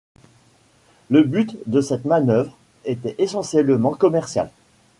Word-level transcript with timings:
Le 1.11 1.21
but 1.21 1.59
de 1.67 1.79
cette 1.79 2.05
manœuvre 2.05 2.57
était 2.85 3.13
essentiellement 3.19 3.93
commercial. 3.93 4.49